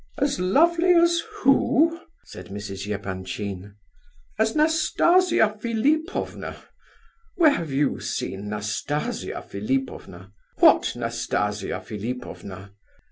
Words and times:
"As 0.17 0.39
lovely 0.39 0.93
as 0.95 1.21
who?" 1.41 1.99
said 2.25 2.47
Mrs. 2.47 2.91
Epanchin. 2.91 3.75
"As 4.39 4.55
Nastasia 4.55 5.55
Philipovna? 5.61 6.55
Where 7.35 7.51
have 7.51 7.71
you 7.71 7.99
seen 7.99 8.49
Nastasia 8.49 9.43
Philipovna? 9.47 10.31
What 10.57 10.95
Nastasia 10.95 11.79
Philipovna?" 11.81 12.71